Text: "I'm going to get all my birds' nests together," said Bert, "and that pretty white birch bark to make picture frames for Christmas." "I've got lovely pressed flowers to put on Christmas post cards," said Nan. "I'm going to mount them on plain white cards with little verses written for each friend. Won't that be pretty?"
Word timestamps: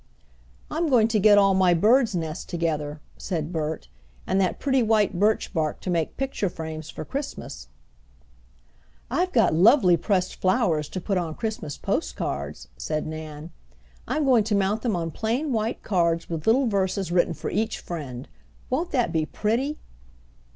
"I'm 0.71 0.89
going 0.89 1.07
to 1.09 1.19
get 1.19 1.37
all 1.37 1.53
my 1.53 1.75
birds' 1.75 2.15
nests 2.15 2.43
together," 2.43 2.99
said 3.17 3.53
Bert, 3.53 3.87
"and 4.25 4.41
that 4.41 4.57
pretty 4.57 4.81
white 4.81 5.19
birch 5.19 5.53
bark 5.53 5.79
to 5.81 5.91
make 5.91 6.17
picture 6.17 6.49
frames 6.49 6.89
for 6.89 7.05
Christmas." 7.05 7.67
"I've 9.11 9.31
got 9.31 9.53
lovely 9.53 9.97
pressed 9.97 10.37
flowers 10.37 10.89
to 10.89 11.01
put 11.01 11.19
on 11.19 11.35
Christmas 11.35 11.77
post 11.77 12.15
cards," 12.15 12.67
said 12.77 13.05
Nan. 13.05 13.51
"I'm 14.07 14.25
going 14.25 14.43
to 14.45 14.55
mount 14.55 14.81
them 14.81 14.95
on 14.95 15.11
plain 15.11 15.53
white 15.53 15.83
cards 15.83 16.27
with 16.31 16.47
little 16.47 16.65
verses 16.65 17.11
written 17.11 17.35
for 17.35 17.51
each 17.51 17.77
friend. 17.79 18.27
Won't 18.71 18.89
that 18.93 19.11
be 19.11 19.27
pretty?" 19.27 19.77